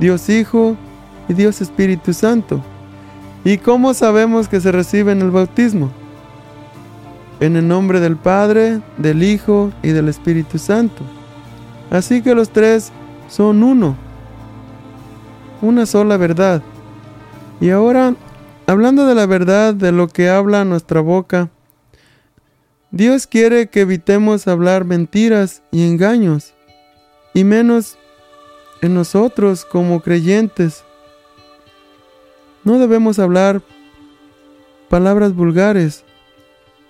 Dios 0.00 0.28
Hijo 0.28 0.76
y 1.28 1.34
Dios 1.34 1.60
Espíritu 1.60 2.12
Santo. 2.12 2.60
¿Y 3.46 3.58
cómo 3.58 3.94
sabemos 3.94 4.48
que 4.48 4.60
se 4.60 4.72
recibe 4.72 5.12
en 5.12 5.22
el 5.22 5.30
bautismo? 5.30 5.92
En 7.38 7.54
el 7.54 7.68
nombre 7.68 8.00
del 8.00 8.16
Padre, 8.16 8.80
del 8.96 9.22
Hijo 9.22 9.70
y 9.84 9.90
del 9.90 10.08
Espíritu 10.08 10.58
Santo. 10.58 11.04
Así 11.88 12.22
que 12.22 12.34
los 12.34 12.50
tres 12.50 12.90
son 13.28 13.62
uno, 13.62 13.94
una 15.62 15.86
sola 15.86 16.16
verdad. 16.16 16.60
Y 17.60 17.70
ahora, 17.70 18.16
hablando 18.66 19.06
de 19.06 19.14
la 19.14 19.26
verdad, 19.26 19.74
de 19.74 19.92
lo 19.92 20.08
que 20.08 20.28
habla 20.28 20.64
nuestra 20.64 21.00
boca, 21.00 21.48
Dios 22.90 23.28
quiere 23.28 23.68
que 23.68 23.82
evitemos 23.82 24.48
hablar 24.48 24.84
mentiras 24.84 25.62
y 25.70 25.86
engaños, 25.86 26.52
y 27.32 27.44
menos 27.44 27.96
en 28.82 28.94
nosotros 28.94 29.64
como 29.64 30.00
creyentes, 30.00 30.82
no 32.66 32.80
debemos 32.80 33.20
hablar 33.20 33.62
palabras 34.88 35.32
vulgares 35.36 36.04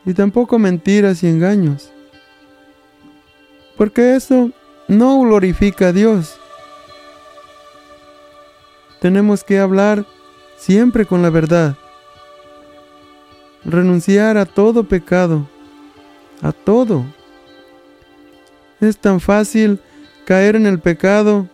y 0.07 0.15
tampoco 0.15 0.59
mentiras 0.59 1.23
y 1.23 1.27
engaños, 1.27 1.93
porque 3.77 4.17
eso 4.17 4.53
no 4.89 5.21
glorifica 5.21 5.89
a 5.89 5.93
Dios. 5.93 6.41
Tenemos 9.03 9.45
que 9.45 9.59
hablar 9.59 10.07
siempre 10.57 11.05
con 11.05 11.21
la 11.21 11.29
verdad, 11.29 11.77
renunciar 13.63 14.39
a 14.39 14.47
todo 14.47 14.85
pecado, 14.85 15.47
a 16.41 16.53
todo. 16.53 17.05
Es 18.81 18.97
tan 18.97 19.21
fácil 19.21 19.79
caer 20.25 20.57
en 20.57 20.65
el 20.65 20.79
pecado. 20.79 21.47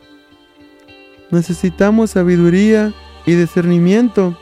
Necesitamos 1.33 2.13
sabiduría 2.13 2.95
y 3.27 3.35
discernimiento. 3.35 4.37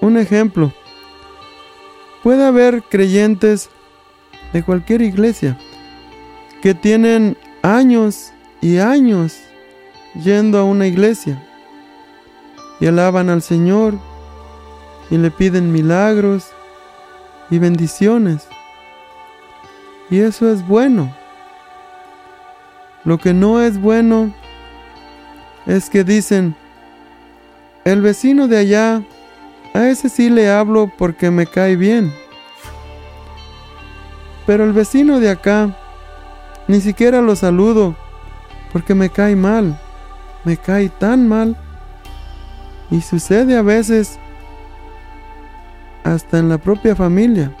Un 0.00 0.16
ejemplo. 0.16 0.72
Puede 2.22 2.44
haber 2.44 2.82
creyentes 2.82 3.70
de 4.52 4.62
cualquier 4.62 5.02
iglesia 5.02 5.58
que 6.62 6.74
tienen 6.74 7.36
años 7.62 8.32
y 8.60 8.78
años 8.78 9.36
yendo 10.14 10.58
a 10.58 10.64
una 10.64 10.86
iglesia 10.86 11.42
y 12.80 12.86
alaban 12.86 13.28
al 13.30 13.42
Señor 13.42 13.94
y 15.10 15.18
le 15.18 15.30
piden 15.30 15.72
milagros 15.72 16.46
y 17.50 17.58
bendiciones. 17.58 18.46
Y 20.10 20.20
eso 20.20 20.50
es 20.52 20.66
bueno. 20.66 21.14
Lo 23.04 23.18
que 23.18 23.34
no 23.34 23.60
es 23.60 23.80
bueno 23.80 24.32
es 25.66 25.90
que 25.90 26.04
dicen, 26.04 26.54
el 27.84 28.00
vecino 28.00 28.48
de 28.48 28.58
allá, 28.58 29.02
a 29.74 29.88
ese 29.88 30.08
sí 30.08 30.30
le 30.30 30.50
hablo 30.50 30.90
porque 30.96 31.30
me 31.30 31.46
cae 31.46 31.76
bien. 31.76 32.12
Pero 34.46 34.64
el 34.64 34.72
vecino 34.72 35.20
de 35.20 35.30
acá, 35.30 35.76
ni 36.68 36.80
siquiera 36.80 37.20
lo 37.20 37.36
saludo 37.36 37.96
porque 38.72 38.94
me 38.94 39.10
cae 39.10 39.36
mal, 39.36 39.78
me 40.44 40.56
cae 40.56 40.88
tan 40.88 41.28
mal. 41.28 41.56
Y 42.90 43.00
sucede 43.00 43.56
a 43.56 43.62
veces 43.62 44.18
hasta 46.04 46.38
en 46.38 46.48
la 46.48 46.58
propia 46.58 46.94
familia. 46.94 47.56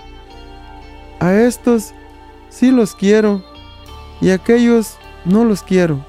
A 1.20 1.34
estos 1.34 1.94
sí 2.48 2.70
los 2.70 2.94
quiero 2.94 3.42
y 4.20 4.30
a 4.30 4.34
aquellos 4.34 4.98
no 5.24 5.44
los 5.44 5.62
quiero. 5.62 6.04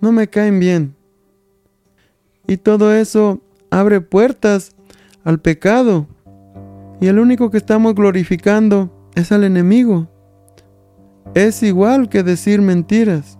No 0.00 0.10
me 0.10 0.28
caen 0.28 0.58
bien. 0.58 0.96
Y 2.46 2.56
todo 2.56 2.94
eso 2.94 3.40
abre 3.70 4.00
puertas 4.00 4.74
al 5.24 5.40
pecado. 5.40 6.06
Y 7.00 7.06
el 7.06 7.18
único 7.18 7.50
que 7.50 7.58
estamos 7.58 7.94
glorificando 7.94 8.90
es 9.14 9.32
al 9.32 9.44
enemigo. 9.44 10.08
Es 11.34 11.62
igual 11.62 12.08
que 12.08 12.22
decir 12.22 12.60
mentiras. 12.60 13.38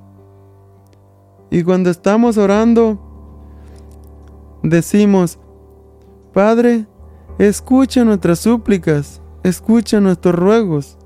Y 1.51 1.63
cuando 1.63 1.91
estamos 1.91 2.39
orando, 2.39 2.99
decimos, 4.63 5.39
Padre, 6.33 6.87
escucha 7.39 8.05
nuestras 8.05 8.39
súplicas, 8.39 9.21
escucha 9.43 10.01
nuestros 10.01 10.35
ruegos. 10.35 10.97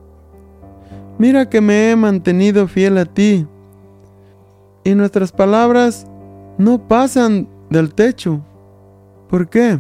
Mira 1.19 1.49
que 1.49 1.61
me 1.61 1.91
he 1.91 1.97
mantenido 1.97 2.69
fiel 2.69 2.99
a 2.99 3.07
ti. 3.07 3.47
Y 4.85 4.95
nuestras 4.95 5.33
palabras 5.33 6.07
no 6.59 6.87
pasan 6.87 7.49
del 7.71 7.95
techo. 7.95 8.41
¿Por 9.29 9.49
qué? 9.49 9.79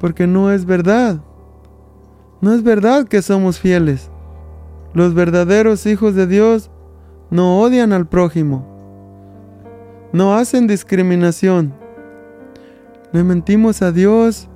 Porque 0.00 0.26
no 0.26 0.52
es 0.52 0.64
verdad. 0.64 1.20
No 2.40 2.52
es 2.52 2.62
verdad 2.62 3.06
que 3.06 3.22
somos 3.22 3.58
fieles. 3.58 4.10
Los 4.94 5.14
verdaderos 5.14 5.86
hijos 5.86 6.14
de 6.14 6.26
Dios 6.26 6.70
no 7.30 7.60
odian 7.60 7.92
al 7.92 8.06
prójimo. 8.06 8.64
No 10.12 10.34
hacen 10.34 10.66
discriminación. 10.66 11.74
Le 13.12 13.24
mentimos 13.24 13.82
a 13.82 13.92
Dios 13.92 14.48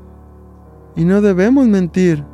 y 0.95 1.05
no 1.05 1.21
debemos 1.21 1.66
mentir. 1.66 2.25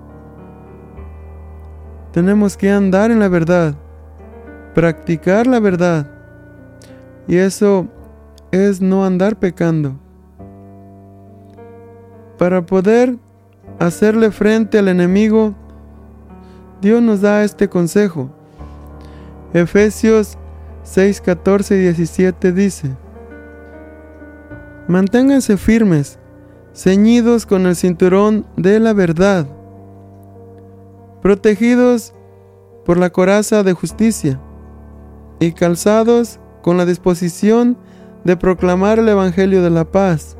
Tenemos 2.12 2.56
que 2.56 2.70
andar 2.70 3.10
en 3.10 3.20
la 3.20 3.28
verdad, 3.28 3.74
practicar 4.74 5.46
la 5.46 5.60
verdad. 5.60 6.10
Y 7.26 7.36
eso 7.36 7.86
es 8.50 8.80
no 8.80 9.04
andar 9.04 9.36
pecando. 9.38 9.94
Para 12.38 12.64
poder 12.64 13.16
hacerle 13.78 14.30
frente 14.30 14.78
al 14.78 14.88
enemigo, 14.88 15.54
Dios 16.80 17.02
nos 17.02 17.20
da 17.20 17.44
este 17.44 17.68
consejo. 17.68 18.30
Efesios 19.52 20.38
6, 20.84 21.20
14 21.20 21.76
y 21.76 21.80
17 21.80 22.52
dice, 22.52 22.96
Manténganse 24.86 25.56
firmes, 25.56 26.18
ceñidos 26.72 27.44
con 27.44 27.66
el 27.66 27.76
cinturón 27.76 28.46
de 28.56 28.78
la 28.78 28.92
verdad, 28.92 29.46
protegidos 31.20 32.14
por 32.86 32.96
la 32.96 33.10
coraza 33.10 33.62
de 33.62 33.74
justicia 33.74 34.40
y 35.40 35.52
calzados 35.52 36.40
con 36.62 36.76
la 36.76 36.86
disposición 36.86 37.76
de 38.24 38.36
proclamar 38.36 38.98
el 38.98 39.08
Evangelio 39.08 39.62
de 39.62 39.70
la 39.70 39.84
paz. 39.84 40.36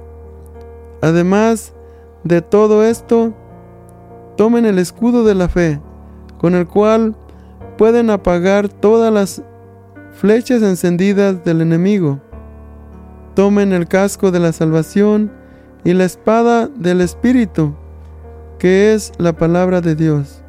Además 1.01 1.73
de 2.25 2.43
todo 2.43 2.85
esto, 2.85 3.33
tomen 4.37 4.67
el 4.67 4.79
escudo 4.79 5.25
de 5.25 5.35
la 5.35 5.49
fe, 5.49 5.81
con 6.39 6.55
el 6.55 6.67
cual 6.67 7.17
pueden 7.77 8.11
apagar 8.11 8.69
todas 8.69 9.13
las 9.13 9.43
flechas 10.13 10.63
encendidas 10.63 11.45
del 11.45 11.61
enemigo. 11.61 12.21
Tomen 13.35 13.73
el 13.73 13.87
casco 13.87 14.31
de 14.31 14.41
la 14.41 14.53
salvación 14.53 15.31
y 15.85 15.93
la 15.93 16.05
espada 16.05 16.67
del 16.67 17.01
Espíritu, 17.01 17.75
que 18.59 18.93
es 18.93 19.13
la 19.19 19.33
palabra 19.33 19.81
de 19.81 19.95
Dios. 19.95 20.43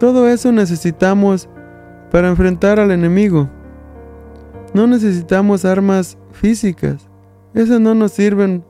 Todo 0.00 0.28
eso 0.28 0.52
necesitamos 0.52 1.48
para 2.10 2.28
enfrentar 2.28 2.80
al 2.80 2.90
enemigo. 2.90 3.48
No 4.76 4.86
necesitamos 4.86 5.64
armas 5.64 6.18
físicas. 6.32 7.08
Esas 7.54 7.80
no 7.80 7.94
nos 7.94 8.12
sirven 8.12 8.62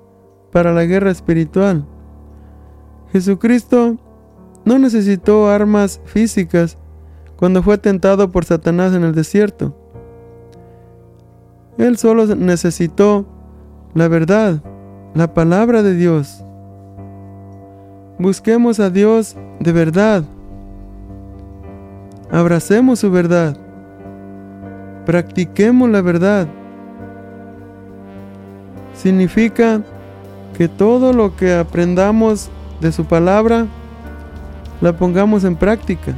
para 0.53 0.73
la 0.73 0.85
guerra 0.85 1.11
espiritual. 1.11 1.85
Jesucristo 3.11 3.97
no 4.64 4.79
necesitó 4.79 5.49
armas 5.49 6.01
físicas 6.05 6.79
cuando 7.35 7.61
fue 7.61 7.77
tentado 7.77 8.31
por 8.31 8.45
Satanás 8.45 8.95
en 8.95 9.03
el 9.03 9.16
desierto. 9.16 9.77
Él 11.77 11.97
solo 11.97 12.37
necesitó 12.37 13.27
la 13.92 14.07
verdad, 14.07 14.62
la 15.12 15.35
palabra 15.35 15.83
de 15.83 15.95
Dios. 15.95 16.45
Busquemos 18.21 18.79
a 18.79 18.90
Dios 18.90 19.37
de 19.59 19.73
verdad. 19.73 20.23
Abracemos 22.31 23.01
su 23.01 23.11
verdad. 23.11 23.65
Practiquemos 25.07 25.88
la 25.88 26.03
verdad. 26.03 26.49
Significa 28.97 29.81
que 30.59 30.66
todo 30.66 31.12
lo 31.12 31.37
que 31.37 31.55
aprendamos 31.55 32.51
de 32.81 32.90
su 32.90 33.05
palabra 33.05 33.66
la 34.81 34.97
pongamos 34.97 35.45
en 35.45 35.55
práctica. 35.55 36.12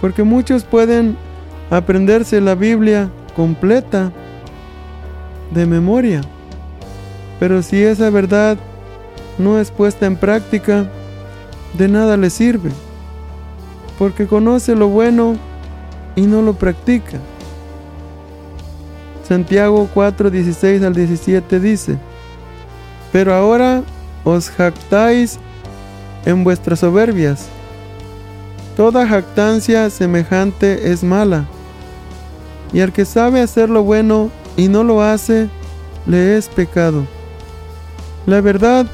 Porque 0.00 0.22
muchos 0.22 0.64
pueden 0.64 1.18
aprenderse 1.70 2.40
la 2.40 2.54
Biblia 2.54 3.10
completa 3.36 4.10
de 5.52 5.66
memoria. 5.66 6.22
Pero 7.38 7.62
si 7.62 7.82
esa 7.82 8.08
verdad 8.08 8.56
no 9.38 9.58
es 9.58 9.70
puesta 9.70 10.06
en 10.06 10.16
práctica, 10.16 10.86
de 11.76 11.88
nada 11.88 12.16
le 12.16 12.30
sirve. 12.30 12.70
Porque 13.98 14.26
conoce 14.26 14.74
lo 14.74 14.88
bueno 14.88 15.36
y 16.16 16.22
no 16.22 16.42
lo 16.42 16.54
practica. 16.54 17.18
Santiago 19.26 19.88
4, 19.92 20.30
16 20.30 20.82
al 20.82 20.94
17 20.94 21.60
dice, 21.60 21.98
Pero 23.12 23.34
ahora 23.34 23.82
os 24.22 24.50
jactáis 24.50 25.38
en 26.26 26.44
vuestras 26.44 26.80
soberbias. 26.80 27.46
Toda 28.76 29.06
jactancia 29.06 29.88
semejante 29.88 30.90
es 30.90 31.02
mala, 31.02 31.46
y 32.72 32.80
al 32.80 32.92
que 32.92 33.04
sabe 33.04 33.40
hacer 33.40 33.70
lo 33.70 33.82
bueno 33.82 34.30
y 34.56 34.68
no 34.68 34.82
lo 34.82 35.00
hace, 35.00 35.48
le 36.06 36.36
es 36.36 36.48
pecado. 36.48 37.06
La 38.26 38.40
verdad 38.40 38.86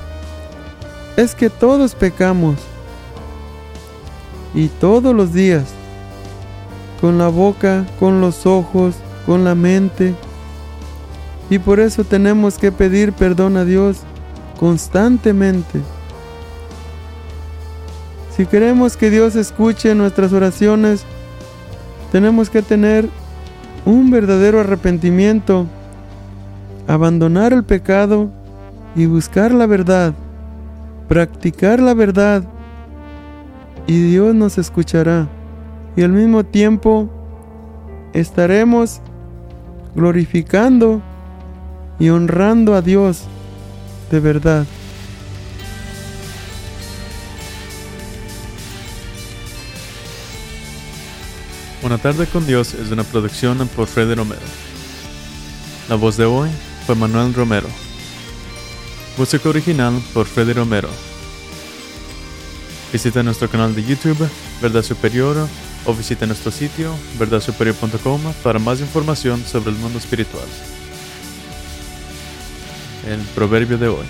es 1.16 1.35
que 1.35 1.48
todos 1.48 1.94
pecamos, 1.94 2.56
y 4.54 4.68
todos 4.68 5.14
los 5.14 5.33
días, 5.33 5.64
con 7.00 7.18
la 7.18 7.28
boca, 7.28 7.86
con 7.98 8.20
los 8.20 8.46
ojos, 8.46 8.94
con 9.26 9.44
la 9.44 9.54
mente, 9.54 10.14
y 11.50 11.58
por 11.58 11.80
eso 11.80 12.04
tenemos 12.04 12.58
que 12.58 12.70
pedir 12.70 13.12
perdón 13.12 13.56
a 13.56 13.64
Dios 13.64 13.98
constantemente. 14.58 15.80
Si 18.36 18.46
queremos 18.46 18.96
que 18.96 19.10
Dios 19.10 19.34
escuche 19.34 19.94
nuestras 19.94 20.32
oraciones, 20.32 21.04
tenemos 22.12 22.50
que 22.50 22.62
tener 22.62 23.08
un 23.84 24.10
verdadero 24.10 24.60
arrepentimiento, 24.60 25.66
abandonar 26.86 27.52
el 27.52 27.64
pecado 27.64 28.30
y 28.94 29.06
buscar 29.06 29.52
la 29.52 29.66
verdad, 29.66 30.14
practicar 31.08 31.80
la 31.80 31.94
verdad 31.94 32.44
y 33.86 34.00
Dios 34.02 34.34
nos 34.34 34.58
escuchará. 34.58 35.28
Y 35.96 36.03
al 36.03 36.12
mismo 36.12 36.44
tiempo 36.44 37.09
estaremos 38.12 39.00
glorificando 39.94 41.03
y 41.98 42.09
honrando 42.09 42.74
a 42.74 42.83
Dios 42.83 43.24
de 44.11 44.20
verdad. 44.20 44.66
Una 51.83 51.98
tarde 51.98 52.26
con 52.26 52.46
Dios 52.46 52.74
es 52.74 52.90
una 52.90 53.05
producción 53.05 53.66
por 53.68 53.87
Freddy 53.87 54.14
Romero. 54.14 54.40
La 55.88 55.96
voz 55.96 56.16
de 56.16 56.24
hoy 56.24 56.50
fue 56.87 56.94
Manuel 56.94 57.33
Romero. 57.33 57.68
Música 59.16 59.48
original 59.48 60.00
por 60.12 60.26
Freddy 60.26 60.53
Romero. 60.53 60.88
Visita 62.92 63.22
nuestro 63.22 63.48
canal 63.48 63.74
de 63.74 63.85
YouTube, 63.85 64.29
Verdad 64.61 64.83
Superior, 64.83 65.48
o 65.86 65.94
visita 65.94 66.26
nuestro 66.26 66.50
sitio, 66.50 66.94
verdadsuperior.com, 67.18 68.20
para 68.42 68.58
más 68.58 68.80
información 68.80 69.42
sobre 69.44 69.70
el 69.70 69.76
mundo 69.76 69.98
espiritual. 69.98 70.44
El 73.08 73.20
proverbio 73.34 73.78
de 73.78 73.88
hoy. 73.88 74.06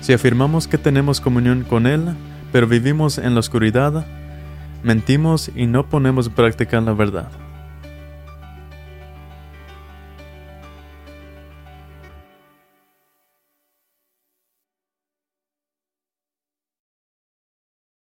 Si 0.00 0.12
afirmamos 0.12 0.66
que 0.66 0.78
tenemos 0.78 1.20
comunión 1.20 1.64
con 1.64 1.86
Él, 1.86 2.14
pero 2.52 2.66
vivimos 2.66 3.18
en 3.18 3.34
la 3.34 3.40
oscuridad, 3.40 4.06
mentimos 4.82 5.50
y 5.54 5.66
no 5.66 5.88
ponemos 5.88 6.26
en 6.26 6.32
práctica 6.32 6.80
la 6.80 6.92
verdad. 6.92 7.41